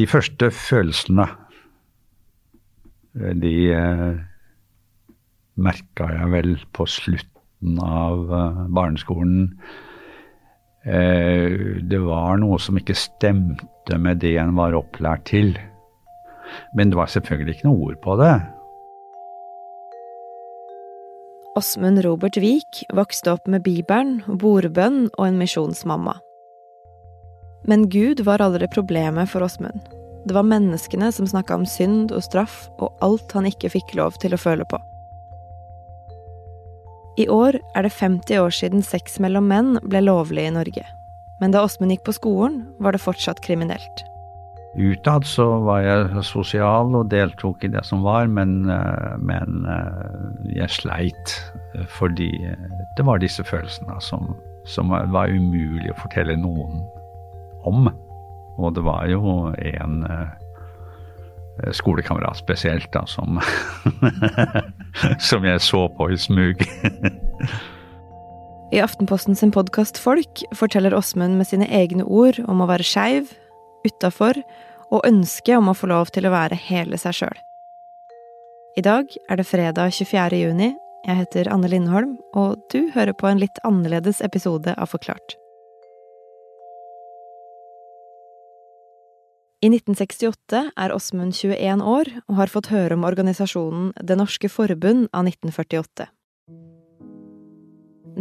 De 0.00 0.06
første 0.08 0.48
følelsene, 0.54 1.26
eh, 3.20 3.34
de 3.36 3.54
eh, 3.74 4.20
merka 5.60 6.06
jeg 6.14 6.30
vel 6.32 6.54
på 6.72 6.86
slutten 6.88 7.80
av 7.84 8.32
eh, 8.32 8.62
barneskolen. 8.72 9.42
Det 10.80 11.98
var 12.00 12.38
noe 12.40 12.56
som 12.56 12.78
ikke 12.80 12.94
stemte 12.96 13.98
med 14.00 14.22
det 14.22 14.30
en 14.40 14.54
var 14.56 14.72
opplært 14.78 15.26
til. 15.28 15.50
Men 16.72 16.88
det 16.88 16.96
var 16.96 17.10
selvfølgelig 17.12 17.58
ikke 17.58 17.68
noe 17.68 17.90
ord 17.90 17.98
på 18.00 18.14
det. 18.22 18.30
Åsmund 21.60 22.00
Robert 22.06 22.40
Wiik 22.40 22.80
vokste 22.96 23.36
opp 23.36 23.52
med 23.52 23.66
Bibelen, 23.68 24.22
bordbønn 24.24 25.10
og 25.10 25.26
en 25.26 25.36
misjonsmamma. 25.42 26.16
Men 27.68 27.88
Gud 27.88 28.20
var 28.24 28.40
aldri 28.40 28.68
problemet 28.68 29.30
for 29.30 29.44
Åsmund. 29.44 29.80
Det 30.24 30.34
var 30.36 30.44
menneskene 30.44 31.12
som 31.12 31.26
snakka 31.26 31.54
om 31.54 31.66
synd 31.66 32.12
og 32.12 32.24
straff 32.24 32.68
og 32.78 32.92
alt 33.04 33.32
han 33.32 33.48
ikke 33.48 33.72
fikk 33.72 33.94
lov 33.96 34.18
til 34.20 34.36
å 34.36 34.40
føle 34.40 34.66
på. 34.68 34.80
I 37.20 37.26
år 37.28 37.58
er 37.76 37.84
det 37.84 37.92
50 37.92 38.40
år 38.40 38.54
siden 38.54 38.84
sex 38.86 39.18
mellom 39.20 39.48
menn 39.50 39.74
ble 39.82 40.04
lovlig 40.04 40.46
i 40.48 40.54
Norge. 40.54 40.84
Men 41.40 41.52
da 41.52 41.64
Åsmund 41.64 41.92
gikk 41.92 42.06
på 42.08 42.16
skolen, 42.16 42.62
var 42.80 42.92
det 42.92 43.02
fortsatt 43.02 43.40
kriminelt. 43.44 44.04
Utad 44.78 45.24
så 45.26 45.46
var 45.64 45.80
jeg 45.82 46.22
sosial 46.28 46.94
og 46.94 47.08
deltok 47.10 47.64
i 47.66 47.72
det 47.72 47.82
som 47.88 48.04
var, 48.06 48.28
men, 48.30 48.70
eh, 48.70 49.16
men 49.18 49.66
eh, 49.66 50.52
jeg 50.60 50.70
sleit 50.70 51.34
fordi 51.96 52.30
det 52.96 53.06
var 53.06 53.18
disse 53.18 53.42
følelsene 53.46 53.96
som, 54.04 54.30
som 54.68 54.90
var 54.90 55.32
umulig 55.32 55.90
å 55.90 55.98
fortelle 55.98 56.38
noen 56.38 56.84
om. 57.68 57.90
Og 58.60 58.74
det 58.76 58.84
var 58.84 59.08
jo 59.08 59.50
en 59.56 60.04
eh, 60.06 61.72
skolekamerat 61.76 62.40
spesielt 62.40 62.90
da, 62.92 63.04
som, 63.06 63.40
som 65.30 65.44
jeg 65.44 65.60
så 65.64 65.84
på 65.96 66.10
i 66.12 66.18
smug. 66.20 66.64
I 68.70 68.80
Aftenposten 68.80 69.36
sin 69.36 69.50
podkast 69.50 69.98
Folk 69.98 70.42
forteller 70.54 70.94
Åsmund 70.94 71.38
med 71.40 71.48
sine 71.48 71.66
egne 71.66 72.04
ord 72.06 72.38
om 72.46 72.62
å 72.62 72.68
være 72.70 72.86
skeiv, 72.86 73.32
utafor 73.86 74.38
og 74.90 75.06
ønsket 75.06 75.56
om 75.58 75.70
å 75.70 75.76
få 75.76 75.90
lov 75.90 76.12
til 76.14 76.26
å 76.26 76.34
være 76.34 76.58
hele 76.68 76.98
seg 77.00 77.16
sjøl. 77.22 77.40
I 78.78 78.84
dag 78.86 79.10
er 79.28 79.40
det 79.40 79.48
fredag 79.48 79.94
24. 79.96 80.38
juni. 80.38 80.70
Jeg 81.06 81.16
heter 81.22 81.48
Anne 81.50 81.70
Lindholm, 81.72 82.18
og 82.36 82.60
du 82.70 82.90
hører 82.94 83.16
på 83.16 83.26
en 83.30 83.40
litt 83.40 83.58
annerledes 83.66 84.20
episode 84.22 84.74
av 84.76 84.92
Forklart. 84.92 85.34
I 89.60 89.68
1968 89.68 90.70
er 90.72 90.92
Åsmund 90.94 91.34
21 91.36 91.82
år 91.84 92.08
og 92.30 92.36
har 92.38 92.48
fått 92.48 92.70
høre 92.72 92.96
om 92.96 93.02
organisasjonen 93.04 93.90
Det 94.00 94.16
norske 94.16 94.48
forbund 94.48 95.10
av 95.12 95.26
1948. 95.28 96.06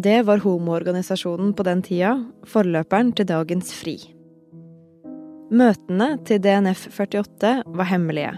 Det 0.03 0.17
var 0.27 0.41
homoorganisasjonen 0.43 1.53
på 1.55 1.63
den 1.63 1.83
tida, 1.85 2.11
forløperen 2.43 3.13
til 3.15 3.29
dagens 3.29 3.71
FRI. 3.71 3.95
Møtene 5.55 6.09
til 6.27 6.41
DNF 6.43 6.89
48 6.91 7.53
var 7.71 7.87
hemmelige, 7.87 8.33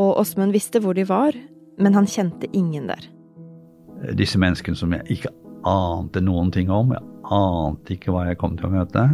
og 0.00 0.22
Åsmund 0.22 0.56
visste 0.56 0.80
hvor 0.80 0.96
de 0.96 1.04
var, 1.08 1.36
men 1.76 1.96
han 1.96 2.08
kjente 2.08 2.48
ingen 2.56 2.88
der. 2.88 3.04
Disse 4.16 4.40
menneskene 4.40 4.80
som 4.80 4.96
jeg 4.96 5.18
ikke 5.18 5.34
ante 5.68 6.24
noen 6.24 6.48
ting 6.56 6.72
om, 6.72 6.96
jeg 6.96 7.04
ante 7.36 7.98
ikke 7.98 8.16
hva 8.16 8.30
jeg 8.30 8.40
kom 8.40 8.56
til 8.56 8.70
å 8.70 8.74
møte. 8.78 9.04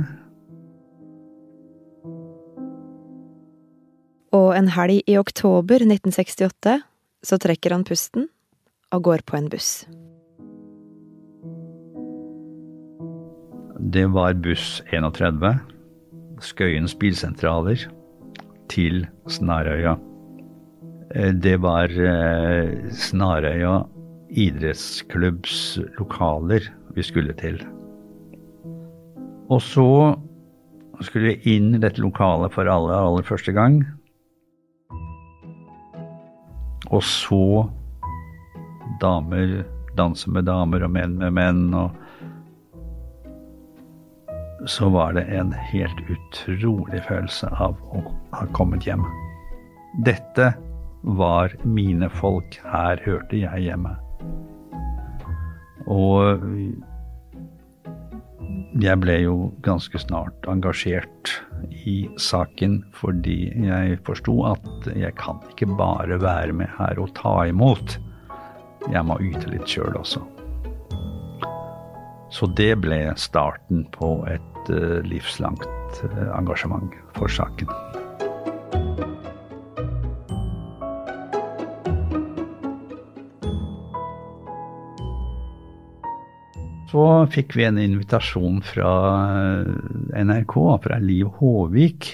Og 4.37 4.53
en 4.57 4.69
helg 4.75 5.07
i 5.09 5.17
oktober 5.21 5.85
1968 5.87 6.81
så 7.27 7.39
trekker 7.41 7.75
han 7.75 7.87
pusten 7.87 8.29
og 8.95 9.07
går 9.09 9.25
på 9.27 9.39
en 9.39 9.49
buss. 9.53 9.71
Det 13.97 14.05
var 14.13 14.37
buss 14.43 14.83
31, 14.91 15.55
Skøyens 16.43 16.95
bilsentraler, 16.99 17.87
til 18.69 19.07
Snarøya. 19.31 19.95
Eh, 21.15 21.33
Det 21.33 21.57
var 21.63 21.89
eh, 21.89 22.91
Snarøya 22.91 23.85
idrettsklubbs 24.31 25.79
lokaler 26.01 26.67
vi 26.97 27.03
skulle 27.03 27.37
til. 27.39 27.61
Og 29.49 29.63
så 29.63 30.17
skulle 31.07 31.37
vi 31.37 31.57
inn 31.57 31.77
i 31.77 31.81
dette 31.81 32.03
lokalet 32.03 32.53
for 32.53 32.67
aller, 32.67 32.97
aller 32.97 33.23
første 33.23 33.55
gang. 33.55 33.85
Og 36.91 37.03
så 37.03 37.69
damer 39.01 39.65
danse 39.97 40.31
med 40.31 40.45
damer 40.47 40.85
og 40.87 40.91
menn 40.95 41.17
med 41.21 41.33
menn. 41.37 41.75
Og 41.75 41.91
så 44.71 44.89
var 44.93 45.13
det 45.17 45.25
en 45.35 45.53
helt 45.71 46.01
utrolig 46.11 47.03
følelse 47.09 47.49
av 47.55 47.77
å 47.95 48.03
ha 48.37 48.47
kommet 48.57 48.87
hjem. 48.87 49.05
Dette 50.07 50.53
var 51.07 51.55
mine 51.63 52.11
folk. 52.11 52.59
Her 52.67 53.01
hørte 53.07 53.37
jeg 53.39 53.69
hjemme. 53.69 53.95
Og 55.87 56.43
jeg 58.83 59.01
ble 59.01 59.15
jo 59.23 59.35
ganske 59.65 59.99
snart 60.01 60.47
engasjert 60.51 61.31
i 61.89 62.07
saken 62.21 62.81
fordi 62.97 63.49
jeg 63.65 63.99
forsto 64.07 64.35
at 64.51 64.89
jeg 64.93 65.15
kan 65.21 65.41
ikke 65.53 65.69
bare 65.79 66.19
være 66.21 66.53
med 66.57 66.69
her 66.77 67.01
og 67.01 67.15
ta 67.17 67.47
imot. 67.49 67.97
Jeg 68.93 69.05
må 69.09 69.19
yte 69.25 69.49
litt 69.53 69.71
sjøl 69.71 69.97
også. 69.97 70.23
Så 72.37 72.51
det 72.59 72.75
ble 72.83 73.01
starten 73.17 73.87
på 73.95 74.19
et 74.29 74.71
eh, 74.75 75.01
livslangt 75.07 76.03
eh, 76.05 76.27
engasjement 76.37 76.93
for 77.17 77.33
saken. 77.33 77.71
Så 86.97 87.27
fikk 87.29 87.53
vi 87.59 87.65
en 87.67 87.77
invitasjon 87.77 88.63
fra 88.65 88.91
eh, 89.37 90.23
NRK, 90.25 90.55
fra 90.81 90.97
Liv 90.97 91.29
Håvik. 91.37 92.07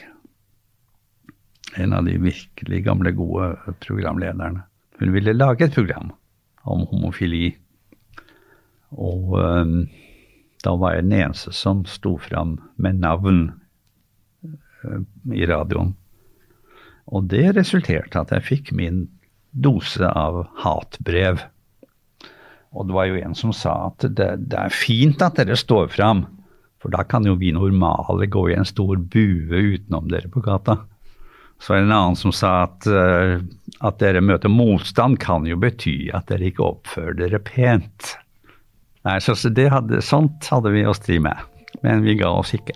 En 1.78 1.94
av 1.94 2.08
de 2.08 2.16
virkelig 2.18 2.80
gamle, 2.88 3.12
gode 3.14 3.76
programlederne. 3.84 4.64
Hun 4.98 5.12
ville 5.14 5.36
lage 5.36 5.68
et 5.68 5.76
program 5.76 6.10
om 6.66 6.82
homofili. 6.90 7.52
Og 8.90 9.38
um, 9.38 9.76
da 10.66 10.74
var 10.74 10.96
jeg 10.96 11.06
den 11.06 11.16
eneste 11.20 11.54
som 11.54 11.86
sto 11.86 12.16
fram 12.26 12.56
med 12.74 12.98
navn 13.06 13.40
um, 14.42 15.06
i 15.30 15.46
radioen. 15.46 15.94
Og 17.06 17.30
det 17.30 17.52
resulterte 17.54 18.18
at 18.18 18.34
jeg 18.34 18.48
fikk 18.50 18.74
min 18.74 19.04
dose 19.54 20.10
av 20.10 20.42
hatbrev. 20.66 21.46
Og 22.72 22.88
det 22.88 22.96
var 22.96 23.08
jo 23.10 23.18
en 23.20 23.34
som 23.36 23.52
sa 23.56 23.74
at 23.90 24.06
det, 24.16 24.30
det 24.48 24.58
er 24.58 24.72
fint 24.74 25.20
at 25.24 25.36
dere 25.36 25.58
står 25.58 25.90
fram, 25.92 26.24
for 26.82 26.92
da 26.94 27.04
kan 27.06 27.26
jo 27.28 27.36
vi 27.38 27.52
normale 27.54 28.26
gå 28.26 28.48
i 28.50 28.56
en 28.56 28.66
stor 28.66 28.96
bue 29.12 29.60
utenom 29.76 30.08
dere 30.10 30.30
på 30.32 30.42
gata. 30.44 30.80
Så 31.62 31.76
er 31.76 31.82
det 31.82 31.90
en 31.90 31.94
annen 31.94 32.18
som 32.18 32.32
sa 32.34 32.64
at, 32.64 32.88
eh, 32.90 33.36
at 33.86 34.00
dere 34.02 34.24
møter 34.24 34.50
motstand 34.50 35.20
kan 35.22 35.46
jo 35.46 35.60
bety 35.62 36.10
at 36.16 36.26
dere 36.32 36.48
ikke 36.50 36.64
oppfører 36.72 37.20
dere 37.20 37.38
pent. 37.38 38.16
Nei, 39.06 39.18
så 39.22 39.36
det 39.50 39.68
hadde, 39.70 40.02
Sånt 40.02 40.48
hadde 40.50 40.72
vi 40.74 40.82
å 40.86 40.96
stri 40.96 41.20
med, 41.22 41.38
men 41.86 42.02
vi 42.06 42.16
ga 42.18 42.32
oss 42.34 42.54
ikke. 42.56 42.74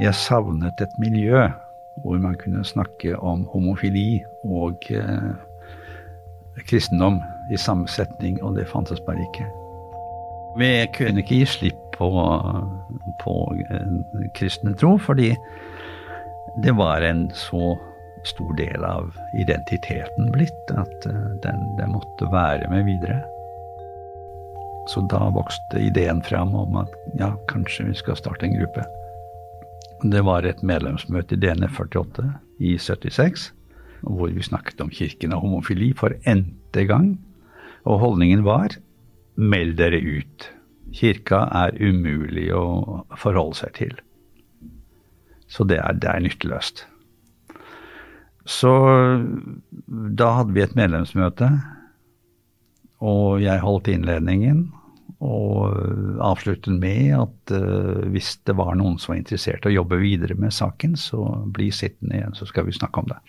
Jeg 0.00 0.16
savnet 0.16 0.80
et 0.80 0.92
miljø 0.98 1.48
hvor 2.00 2.16
man 2.16 2.36
kunne 2.40 2.64
snakke 2.64 3.12
om 3.20 3.44
homofili 3.52 4.22
og 4.48 4.86
eh, 4.88 5.32
kristendom 6.64 7.18
i 7.52 7.58
samme 7.60 7.88
setning, 7.88 8.38
og 8.42 8.56
det 8.56 8.70
fantes 8.70 9.02
bare 9.04 9.20
ikke. 9.20 9.44
Vi 10.56 10.70
kunne 10.96 11.20
ikke 11.20 11.42
gi 11.42 11.48
slipp 11.48 11.82
på, 11.98 12.08
på 13.20 13.34
eh, 13.68 13.92
kristne 14.38 14.72
tro, 14.80 14.96
fordi 14.96 15.34
det 16.64 16.72
var 16.76 17.04
en 17.04 17.26
så 17.36 17.74
stor 18.24 18.56
del 18.56 18.84
av 18.86 19.12
identiteten 19.36 20.32
blitt 20.32 20.72
at 20.72 21.06
eh, 21.12 21.28
den, 21.44 21.68
den 21.76 21.92
måtte 21.92 22.32
være 22.32 22.72
med 22.72 22.88
videre. 22.88 23.20
Så 24.88 25.04
da 25.12 25.28
vokste 25.36 25.84
ideen 25.84 26.24
fram 26.24 26.56
om 26.58 26.80
at 26.80 26.96
ja, 27.20 27.34
kanskje 27.52 27.90
vi 27.92 28.00
skal 28.00 28.16
starte 28.18 28.48
en 28.48 28.56
gruppe. 28.56 28.88
Det 30.02 30.22
var 30.26 30.42
et 30.42 30.62
medlemsmøte 30.66 31.36
i 31.36 31.38
DNF 31.38 31.76
48 31.78 32.24
i 32.58 32.74
76, 32.78 33.52
hvor 34.02 34.32
vi 34.34 34.42
snakket 34.42 34.80
om 34.82 34.90
kirken 34.90 35.34
og 35.36 35.44
homofili 35.44 35.92
for 35.94 36.16
n-te 36.26 36.86
gang. 36.88 37.12
Og 37.86 38.00
holdningen 38.02 38.42
var 38.42 38.74
meld 39.38 39.76
dere 39.78 40.00
ut. 40.02 40.48
Kirka 40.92 41.44
er 41.54 41.78
umulig 41.78 42.48
å 42.54 43.04
forholde 43.14 43.60
seg 43.62 43.76
til. 43.78 43.94
Så 45.46 45.68
det 45.70 45.78
er, 45.78 45.94
det 45.94 46.10
er 46.10 46.24
nytteløst. 46.24 46.84
Så 48.42 48.72
da 50.18 50.30
hadde 50.38 50.56
vi 50.56 50.64
et 50.64 50.74
medlemsmøte, 50.74 51.46
og 53.02 53.42
jeg 53.42 53.62
holdt 53.62 53.90
innledningen. 53.92 54.66
Og 55.22 55.76
avsluttet 56.24 56.72
med 56.82 57.12
at 57.14 57.52
uh, 57.54 58.02
hvis 58.10 58.34
det 58.48 58.56
var 58.58 58.74
noen 58.78 58.96
som 58.98 59.12
var 59.12 59.20
interessert 59.20 59.66
i 59.66 59.70
å 59.70 59.76
jobbe 59.76 60.00
videre 60.02 60.34
med 60.38 60.54
saken, 60.54 60.96
så 60.98 61.20
bli 61.54 61.70
sittende 61.74 62.18
igjen, 62.18 62.34
så 62.34 62.48
skal 62.48 62.66
vi 62.66 62.74
snakke 62.74 63.04
om 63.04 63.10
det. 63.12 63.20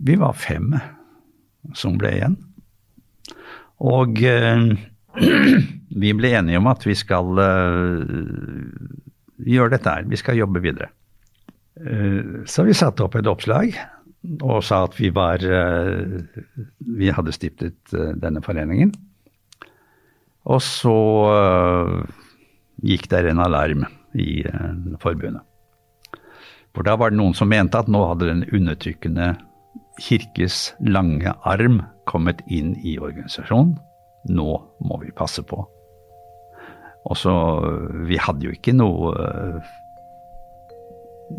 Vi 0.00 0.16
var 0.20 0.38
fem 0.40 0.72
som 1.76 1.98
ble 2.00 2.14
igjen. 2.16 2.38
Og 3.84 4.22
uh, 4.24 4.72
vi 6.04 6.14
ble 6.16 6.32
enige 6.38 6.62
om 6.62 6.70
at 6.70 6.88
vi 6.88 6.96
skal 6.96 7.44
uh, 7.44 8.00
gjøre 9.44 9.76
dette 9.76 9.98
her. 9.98 10.08
Vi 10.08 10.20
skal 10.20 10.40
jobbe 10.40 10.64
videre. 10.64 10.90
Eh, 11.86 12.44
så 12.46 12.64
vi 12.66 12.74
satte 12.76 13.04
opp 13.06 13.16
et 13.16 13.28
oppslag 13.30 13.72
og 14.44 14.58
sa 14.66 14.82
at 14.84 14.98
vi 14.98 15.08
var 15.14 15.40
eh, 15.40 16.18
Vi 16.98 17.12
hadde 17.14 17.32
stiftet 17.32 17.94
eh, 17.94 18.12
denne 18.20 18.42
foreningen. 18.44 18.92
Og 20.50 20.62
så 20.64 20.96
gikk 22.82 23.06
der 23.12 23.30
en 23.30 23.42
alarm 23.42 23.86
i 24.18 24.42
forbundet. 25.02 25.44
For 26.74 26.86
da 26.86 26.94
var 26.98 27.10
det 27.10 27.18
noen 27.18 27.34
som 27.34 27.50
mente 27.50 27.78
at 27.78 27.90
nå 27.90 28.02
hadde 28.12 28.30
den 28.30 28.44
undertrykkende 28.54 29.34
kirkes 30.00 30.70
lange 30.86 31.32
arm 31.46 31.80
kommet 32.10 32.42
inn 32.48 32.76
i 32.86 32.96
organisasjonen. 32.98 33.76
Nå 34.30 34.48
må 34.86 34.98
vi 35.02 35.14
passe 35.16 35.42
på. 35.46 35.62
Og 37.08 37.16
så 37.16 37.32
Vi 38.06 38.18
hadde 38.20 38.46
jo 38.46 38.52
ikke 38.52 38.76
noe 38.76 39.14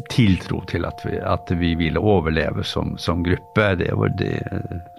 tiltro 0.09 0.61
til 0.71 0.87
at 0.87 1.03
vi, 1.05 1.17
at 1.19 1.51
vi 1.59 1.73
ville 1.75 1.99
overleve 1.99 2.63
som, 2.63 2.95
som 2.97 3.23
gruppe. 3.23 3.75
Det 3.77 3.91
var 3.93 4.15
det 4.17 4.39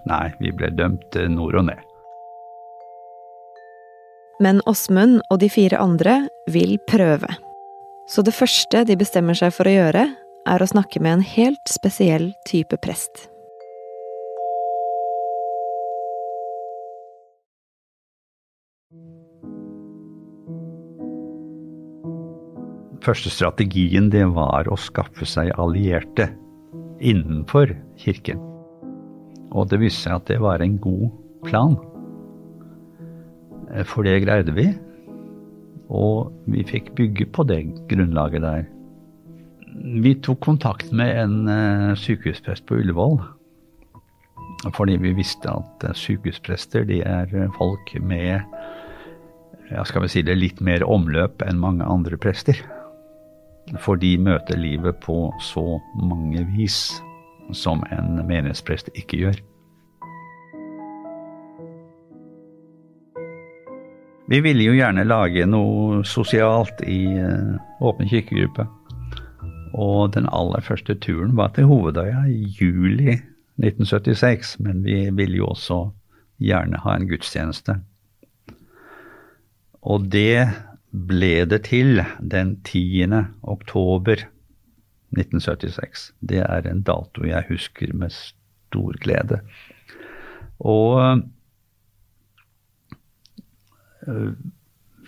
Nei, 0.09 0.27
vi 0.39 0.53
ble 0.53 0.69
dømt 0.77 1.17
nord 1.33 1.59
og 1.61 1.67
ned. 1.71 1.92
Men 4.43 4.59
Åsmund 4.67 5.21
og 5.31 5.39
de 5.39 5.47
fire 5.51 5.79
andre 5.79 6.23
vil 6.51 6.75
prøve. 6.89 7.29
Så 8.11 8.25
det 8.27 8.35
første 8.35 8.83
de 8.89 8.99
bestemmer 8.99 9.37
seg 9.39 9.53
for 9.55 9.69
å 9.69 9.77
gjøre, 9.77 10.07
er 10.43 10.63
å 10.63 10.67
snakke 10.67 10.99
med 10.99 11.19
en 11.19 11.29
helt 11.35 11.71
spesiell 11.71 12.33
type 12.49 12.75
prest. 12.83 13.29
første 23.03 23.31
strategien 23.33 24.09
det 24.11 24.23
var 24.35 24.69
å 24.71 24.79
skaffe 24.79 25.27
seg 25.27 25.51
allierte 25.59 26.29
innenfor 27.03 27.73
kirken. 27.99 28.39
Og 29.53 29.69
det 29.69 29.81
viste 29.83 30.07
seg 30.07 30.21
at 30.21 30.29
det 30.31 30.39
var 30.43 30.63
en 30.63 30.77
god 30.81 31.09
plan. 31.45 31.75
Eh, 33.73 33.85
for 33.85 34.05
det 34.05 34.21
greide 34.25 34.53
vi. 34.55 34.69
Og 35.93 36.31
vi 36.49 36.63
fikk 36.65 36.93
bygge 36.97 37.27
på 37.33 37.45
det 37.49 37.61
grunnlaget 37.91 38.45
der. 38.45 38.65
Vi 40.03 40.13
tok 40.21 40.39
kontakt 40.45 40.91
med 40.93 41.17
en 41.17 41.49
uh, 41.49 41.95
sykehusprest 41.97 42.65
på 42.69 42.77
Ullevål. 42.81 43.17
Fordi 44.75 44.95
vi 45.01 45.15
visste 45.17 45.49
at 45.49 45.85
uh, 45.85 45.95
sykehusprester 45.97 46.85
de 46.87 47.01
er 47.01 47.33
folk 47.57 47.93
med 48.01 48.39
ja, 49.71 49.83
skal 49.83 50.05
vi 50.05 50.11
si 50.13 50.21
det, 50.21 50.37
litt 50.37 50.61
mer 50.61 50.85
omløp 50.85 51.41
enn 51.45 51.61
mange 51.61 51.85
andre 51.89 52.17
prester. 52.21 52.59
For 53.81 53.97
de 53.97 54.15
møter 54.21 54.59
livet 54.59 54.99
på 55.01 55.31
så 55.41 55.79
mange 55.97 56.45
vis 56.53 57.01
som 57.57 57.81
en 57.91 58.21
menighetsprest 58.27 58.91
ikke 58.93 59.23
gjør. 59.25 59.41
Vi 64.29 64.39
ville 64.39 64.63
jo 64.63 64.73
gjerne 64.77 65.03
lage 65.03 65.43
noe 65.49 66.03
sosialt 66.07 66.79
i 66.87 67.01
uh, 67.19 67.59
Åpen 67.83 68.07
kirkegruppe. 68.07 68.65
Og 69.73 70.13
den 70.15 70.29
aller 70.31 70.63
første 70.63 70.95
turen 70.95 71.33
var 71.35 71.51
til 71.55 71.67
Hovedøya 71.67 72.23
i 72.31 72.45
juli 72.55 73.17
1976. 73.59 74.55
Men 74.63 74.83
vi 74.85 75.09
ville 75.11 75.41
jo 75.41 75.49
også 75.51 75.79
gjerne 76.43 76.79
ha 76.85 76.95
en 76.95 77.09
gudstjeneste. 77.09 77.77
Og 79.83 80.07
det 80.13 80.47
ble 80.93 81.43
det 81.49 81.63
til 81.67 81.99
den 82.19 82.55
10. 82.63 83.09
oktober 83.43 84.23
1976. 85.17 86.13
Det 86.21 86.45
er 86.45 86.69
en 86.69 86.83
dato 86.85 87.25
jeg 87.27 87.49
husker 87.49 87.91
med 87.93 88.13
stor 88.15 88.95
glede. 89.03 89.41
Og 90.59 91.23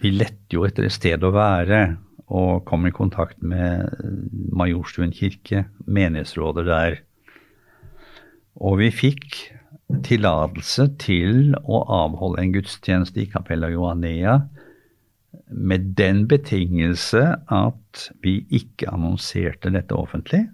vi 0.01 0.11
lette 0.11 0.55
jo 0.55 0.65
etter 0.67 0.87
et 0.87 0.95
sted 0.95 1.23
å 1.23 1.33
være 1.35 1.81
og 2.25 2.63
kom 2.65 2.87
i 2.87 2.93
kontakt 2.93 3.41
med 3.45 3.85
Majorstuen 4.55 5.13
kirke, 5.13 5.67
menighetsrådet 5.85 6.65
der. 6.65 6.97
Og 8.55 8.79
vi 8.81 8.89
fikk 8.93 9.37
tillatelse 10.05 10.87
til 11.01 11.53
å 11.61 11.83
avholde 12.01 12.41
en 12.41 12.53
gudstjeneste 12.55 13.21
i 13.21 13.29
Capella 13.29 13.69
Johanea 13.69 14.39
med 15.51 15.91
den 15.99 16.23
betingelse 16.29 17.21
at 17.53 18.07
vi 18.23 18.39
ikke 18.49 18.89
annonserte 18.89 19.69
dette 19.75 19.93
offentlig. 19.97 20.47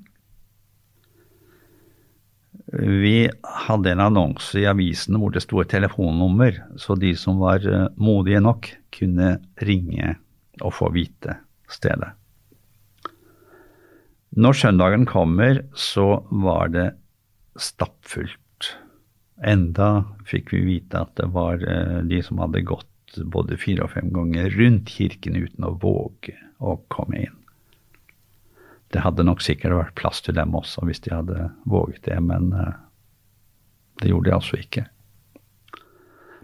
Vi 2.71 3.29
hadde 3.44 3.91
en 3.91 4.00
annonse 4.00 4.62
i 4.62 4.68
avisen 4.69 5.18
hvor 5.19 5.33
det 5.35 5.44
sto 5.44 5.59
et 5.59 5.71
telefonnummer, 5.73 6.62
så 6.79 6.95
de 6.95 7.12
som 7.19 7.41
var 7.41 7.65
eh, 7.68 7.89
modige 8.00 8.39
nok, 8.44 8.69
kunne 8.95 9.33
ringe 9.59 10.15
og 10.62 10.75
få 10.77 10.91
vite 10.95 11.35
stedet. 11.71 12.13
Når 14.39 14.56
søndagen 14.56 15.03
kommer, 15.09 15.65
så 15.75 16.23
var 16.31 16.71
det 16.71 16.88
stappfullt. 17.59 18.38
Enda 19.44 20.06
fikk 20.29 20.53
vi 20.56 20.62
vite 20.63 21.01
at 21.03 21.12
det 21.19 21.27
var 21.35 21.59
eh, 21.59 22.00
de 22.07 22.21
som 22.24 22.39
hadde 22.39 22.63
gått 22.63 22.88
både 23.33 23.59
fire 23.59 23.83
og 23.83 23.91
fem 23.97 24.07
ganger 24.15 24.47
rundt 24.56 24.95
kirken 24.95 25.35
uten 25.35 25.67
å 25.67 25.75
våge 25.81 26.38
å 26.63 26.77
komme 26.93 27.25
inn. 27.25 27.40
Det 28.91 29.03
hadde 29.03 29.24
nok 29.24 29.43
sikkert 29.43 29.77
vært 29.77 29.95
plass 30.00 30.21
til 30.24 30.36
dem 30.36 30.55
også 30.57 30.83
hvis 30.88 31.03
de 31.05 31.13
hadde 31.15 31.50
våget 31.69 32.03
det, 32.07 32.17
men 32.24 32.51
uh, 32.53 32.74
det 34.01 34.12
gjorde 34.12 34.29
de 34.29 34.36
altså 34.36 34.60
ikke. 34.60 34.86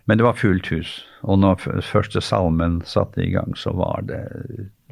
Men 0.08 0.18
det 0.18 0.24
var 0.24 0.40
fullt 0.40 0.70
hus, 0.72 0.92
og 1.28 1.42
når 1.44 1.82
første 1.84 2.22
salmen 2.24 2.80
satte 2.88 3.26
i 3.26 3.32
gang, 3.34 3.58
så 3.60 3.74
var 3.76 4.06
det 4.08 4.24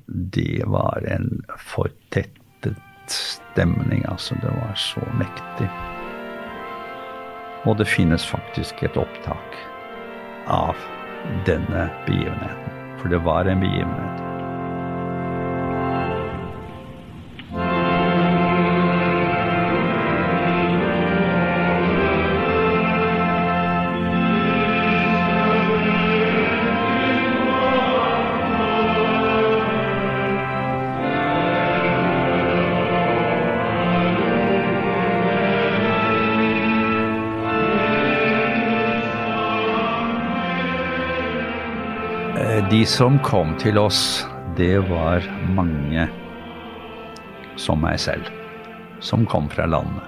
Det 0.05 0.62
var 0.67 1.01
en 1.07 1.45
fortettet 1.57 2.75
stemning, 3.07 4.03
altså. 4.05 4.35
Det 4.41 4.51
var 4.51 4.75
så 4.75 5.01
mektig. 5.17 5.69
Og 7.65 7.77
det 7.77 7.88
finnes 7.88 8.27
faktisk 8.27 8.83
et 8.83 8.97
opptak 8.97 9.57
av 10.47 10.75
denne 11.47 11.89
begivenheten. 12.05 12.77
For 13.01 13.09
det 13.09 13.24
var 13.25 13.50
en 13.50 13.63
begivenhet. 13.63 14.25
De 42.69 42.85
som 42.85 43.15
kom 43.23 43.53
til 43.57 43.77
oss, 43.79 44.25
det 44.57 44.81
var 44.89 45.23
mange 45.55 46.03
som 47.55 47.79
meg 47.79 47.95
selv, 48.03 48.27
som 48.99 49.23
kom 49.31 49.47
fra 49.47 49.63
landet. 49.71 50.03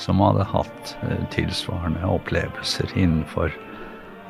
Som 0.00 0.22
hadde 0.24 0.46
hatt 0.48 0.94
eh, 1.04 1.20
tilsvarende 1.34 2.00
opplevelser 2.08 2.88
innenfor 2.96 3.52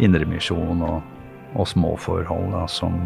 indremisjon 0.02 0.82
og, 0.82 1.06
og 1.54 1.70
småforhold, 1.70 2.50
da, 2.50 2.66
som, 2.66 2.98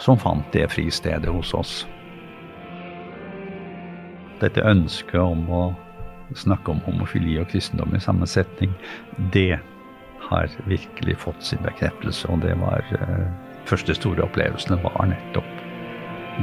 som 0.00 0.16
fant 0.16 0.48
det 0.56 0.64
fristedet 0.72 1.28
hos 1.28 1.52
oss. 1.52 1.78
Dette 4.40 4.64
ønsket 4.64 5.20
om 5.20 5.44
å 5.52 5.64
snakke 6.32 6.72
om 6.72 6.80
homofili 6.88 7.36
og 7.42 7.50
kristendom 7.52 7.92
i 7.92 8.00
samme 8.00 8.24
setning, 8.30 8.72
det 9.34 9.58
har 10.20 10.48
virkelig 10.66 11.18
fått 11.18 11.44
sin 11.44 11.62
bekreftelse. 11.64 12.28
Og 12.28 12.42
det 12.44 12.54
var 12.60 12.84
eh, 13.00 13.28
første 13.68 13.94
store 13.96 14.24
opplevelsene 14.28 14.80
var 14.84 15.12
nettopp 15.12 15.54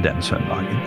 den 0.04 0.22
søndagen. 0.22 0.80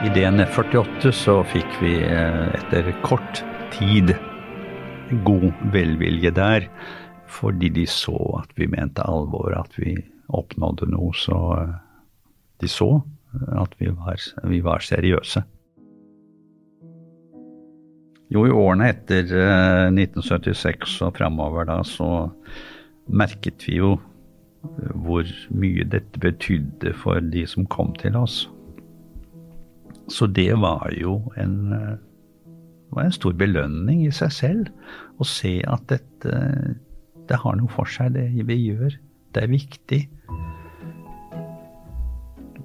I 0.00 0.08
DN48 0.08 1.10
så 1.12 1.42
fikk 1.44 1.74
vi 1.82 1.98
eh, 2.02 2.46
etter 2.56 2.88
kort 3.04 3.44
tid 3.74 4.14
god 5.26 5.50
velvilje 5.74 6.32
der, 6.36 6.66
fordi 7.30 7.70
de 7.74 7.86
så 7.86 8.16
at 8.40 8.52
vi 8.58 8.68
mente 8.70 9.04
alvor, 9.06 9.54
at 9.58 9.76
vi 9.78 9.96
oppnådde 10.28 10.90
noe. 10.92 11.14
Så 11.16 11.38
eh, 11.58 11.72
de 12.60 12.68
så 12.70 12.92
at 13.54 13.74
vi 13.78 13.90
var, 13.94 14.20
vi 14.50 14.60
var 14.64 14.82
seriøse. 14.82 15.42
Jo, 18.30 18.44
i 18.46 18.54
årene 18.54 18.92
etter 18.92 19.26
1976 19.26 20.62
eh, 21.00 21.06
og 21.06 21.16
framover 21.18 21.66
da, 21.70 21.80
så 21.86 22.30
merket 23.10 23.66
vi 23.66 23.80
jo 23.80 23.96
hvor 24.94 25.24
mye 25.56 25.86
dette 25.88 26.20
betydde 26.20 26.92
for 27.00 27.22
de 27.32 27.46
som 27.48 27.66
kom 27.72 27.94
til 27.98 28.16
oss. 28.20 28.44
Så 30.10 30.26
det 30.26 30.52
var 30.60 30.90
jo 30.98 31.20
en, 31.38 31.72
eh, 32.90 32.96
var 32.96 33.06
en 33.06 33.14
stor 33.14 33.34
belønning 33.38 34.04
i 34.06 34.12
seg 34.14 34.32
selv 34.34 35.20
å 35.20 35.26
se 35.26 35.60
at 35.68 35.86
dette 35.92 36.34
det 37.30 37.38
har 37.38 37.54
noe 37.54 37.70
for 37.70 37.86
seg, 37.86 38.16
det 38.16 38.26
vi 38.48 38.56
gjør. 38.58 38.96
Det 39.30 39.44
er 39.44 39.52
viktig. 39.52 40.00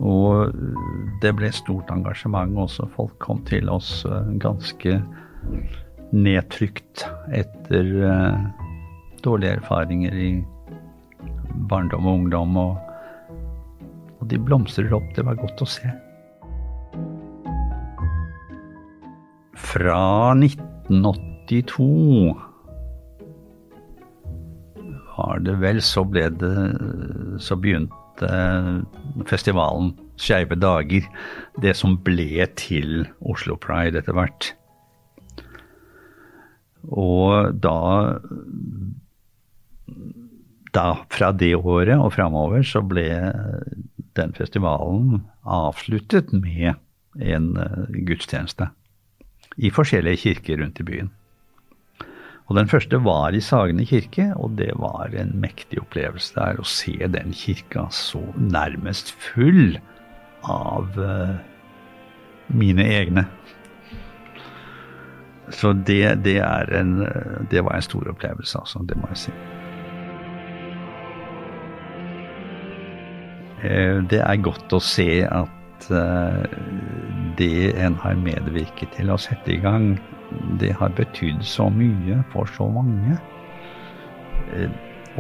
Og 0.01 0.55
det 1.21 1.31
ble 1.37 1.51
stort 1.53 1.91
engasjement 1.93 2.57
også. 2.65 2.87
Folk 2.95 3.13
kom 3.21 3.43
til 3.45 3.69
oss 3.69 4.01
eh, 4.09 4.31
ganske 4.41 4.97
nedtrykt 6.15 7.05
etter 7.33 7.87
uh, 8.05 8.41
dårlige 9.25 9.57
erfaringer 9.57 10.13
i 10.15 10.29
barndom 11.69 12.07
og 12.07 12.19
ungdom. 12.23 12.57
Og, 12.57 12.77
og 14.19 14.27
de 14.31 14.41
blomstrer 14.41 14.93
opp. 14.97 15.07
Det 15.15 15.25
var 15.27 15.39
godt 15.41 15.61
å 15.61 15.69
se. 15.69 15.93
Fra 19.75 20.31
1982 20.39 22.35
var 25.15 25.39
det 25.43 25.55
vel, 25.59 25.81
så 25.83 26.03
ble 26.07 26.29
det 26.39 26.55
Så 27.43 27.57
begynte 27.59 28.29
festivalen 29.27 29.93
Skeive 30.15 30.55
dager, 30.55 31.03
det 31.59 31.73
som 31.75 31.97
ble 32.03 32.45
til 32.55 33.03
Oslo 33.19 33.57
Pride 33.59 33.99
etter 33.99 34.15
hvert. 34.15 34.47
Og 36.87 37.51
da 37.59 37.79
da, 40.75 40.85
fra 41.11 41.33
det 41.35 41.51
året 41.55 41.99
og 41.99 42.13
framover 42.15 42.63
så 42.67 42.79
ble 42.83 43.09
den 44.15 44.31
festivalen 44.35 45.25
avsluttet 45.43 46.31
med 46.31 46.79
en 47.19 47.51
uh, 47.59 47.91
gudstjeneste 48.07 48.71
i 49.57 49.71
forskjellige 49.71 50.21
kirker 50.23 50.59
rundt 50.61 50.79
i 50.79 50.87
byen. 50.87 51.11
Og 52.45 52.57
Den 52.59 52.67
første 52.69 52.99
var 53.01 53.33
i 53.33 53.41
Sagene 53.41 53.85
kirke, 53.89 54.27
og 54.35 54.57
det 54.59 54.69
var 54.77 55.09
en 55.17 55.31
mektig 55.41 55.79
opplevelse 55.81 56.35
der 56.35 56.59
å 56.61 56.67
se 56.67 56.93
den 57.09 57.33
kirka 57.33 57.87
så 57.89 58.21
nærmest 58.37 59.15
full 59.17 59.79
av 60.45 60.93
uh, 60.99 61.33
mine 62.53 62.85
egne. 62.85 63.25
Så 65.49 65.73
det, 65.73 66.21
det, 66.25 66.37
en, 66.77 66.99
det, 67.49 67.63
var 67.65 67.75
en 67.77 67.85
stor 67.85 68.13
opplevelse, 68.13 68.61
altså. 68.61 68.81
Det 68.85 68.97
må 68.97 69.09
jeg 69.13 69.23
si. 69.25 69.33
Eh, 73.65 74.01
det 74.09 74.21
er 74.21 74.41
godt 74.45 74.73
å 74.73 74.81
se 74.81 75.09
at 75.25 75.65
Eh, 75.91 76.43
det 77.39 77.73
en 77.81 77.97
har 78.01 78.17
medvirket 78.19 78.93
til 78.97 79.11
å 79.11 79.19
sette 79.21 79.55
i 79.55 79.61
gang, 79.63 79.95
det 80.59 80.73
har 80.79 80.93
betydd 80.97 81.43
så 81.45 81.69
mye 81.73 82.21
for 82.33 82.49
så 82.57 82.67
mange. 82.71 83.17
Eh, 84.55 84.71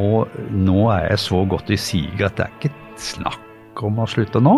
og 0.01 0.31
nå 0.51 0.89
er 0.91 1.11
jeg 1.11 1.21
så 1.23 1.43
godt 1.47 1.71
i 1.71 1.79
siget 1.79 2.25
at 2.27 2.39
det 2.39 2.47
er 2.47 2.57
ikke 2.59 2.73
snakk 2.99 3.83
om 3.85 4.01
å 4.03 4.09
slutte 4.09 4.41
nå. 4.43 4.57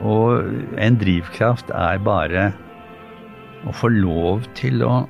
Og 0.00 0.52
en 0.80 0.98
drivkraft 1.00 1.72
er 1.76 2.00
bare 2.04 2.50
å 3.68 3.74
få 3.76 3.90
lov 3.92 4.46
til 4.56 4.84
å 4.84 5.02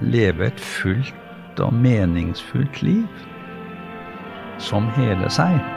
leve 0.00 0.50
et 0.50 0.60
fullt 0.60 1.62
og 1.64 1.76
meningsfullt 1.76 2.82
liv 2.84 3.24
som 4.58 4.88
hele 4.98 5.30
seg. 5.32 5.73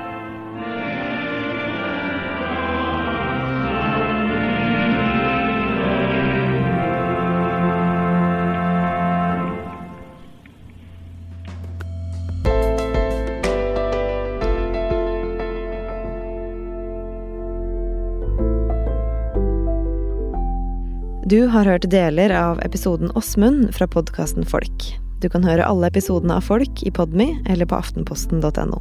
Du 21.28 21.48
har 21.48 21.66
hørt 21.66 21.84
deler 21.92 22.32
av 22.32 22.62
episoden 22.64 23.10
Åsmund 23.12 23.74
fra 23.76 23.84
podkasten 23.88 24.46
Folk. 24.48 24.84
Du 25.20 25.26
kan 25.28 25.44
høre 25.44 25.66
alle 25.68 25.90
episodene 25.92 26.38
av 26.40 26.46
Folk 26.48 26.80
i 26.88 26.92
Podmy 26.94 27.34
eller 27.52 27.68
på 27.68 27.76
aftenposten.no. 27.76 28.80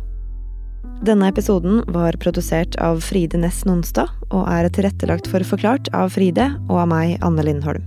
Denne 1.03 1.33
episoden 1.33 1.81
var 1.91 2.15
produsert 2.23 2.79
av 2.79 3.01
Fride 3.03 3.41
Næss 3.43 3.65
Nonstad 3.67 4.13
og 4.29 4.47
er 4.47 4.71
tilrettelagt 4.71 5.27
for 5.27 5.43
Forklart 5.43 5.91
av 5.91 6.15
Fride 6.15 6.53
og 6.69 6.85
av 6.85 6.93
meg, 6.93 7.17
Anne 7.27 7.43
Lindholm. 7.49 7.83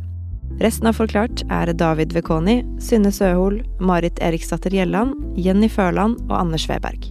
Resten 0.59 0.91
av 0.91 0.99
Forklart 0.99 1.45
er 1.47 1.71
David 1.71 2.11
Vekoni, 2.17 2.59
Synne 2.83 3.15
Søhol, 3.15 3.61
Marit 3.79 4.19
Eriksdatter 4.19 4.75
Gjelland, 4.75 5.15
Jenny 5.39 5.71
Førland 5.71 6.19
og 6.27 6.35
Anders 6.41 6.67
Weberg. 6.67 7.07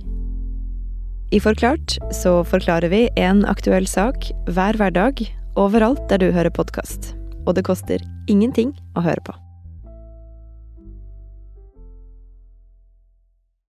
I 1.32 1.40
Forklart 1.40 1.96
så 2.12 2.42
forklarer 2.44 2.92
vi 2.92 3.06
en 3.16 3.46
aktuell 3.48 3.88
sak 3.88 4.34
hver 4.52 4.76
hverdag 4.76 5.24
overalt 5.56 6.04
der 6.12 6.20
du 6.20 6.28
hører 6.28 6.52
podkast 6.52 7.14
og 7.48 7.56
det 7.56 7.64
koster 7.64 8.04
ingenting 8.28 8.76
å 8.92 9.04
høre 9.08 9.24
på. 9.24 9.34